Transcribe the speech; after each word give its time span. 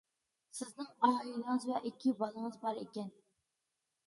سىزنىڭ 0.59 0.87
ئائىلىڭىز 1.07 1.67
ۋە 1.73 1.83
ئىككى 1.91 2.15
بالىڭىز 2.23 2.59
بار 2.65 2.81
ئىكەن. 2.87 3.15